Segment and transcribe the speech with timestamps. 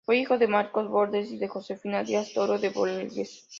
[0.07, 3.47] Fue hijo de Marcos Borges y de Josefa Díaz Toro de Borges.